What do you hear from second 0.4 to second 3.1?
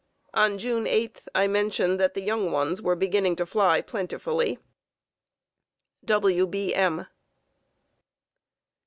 June 11 I mention that the young ones were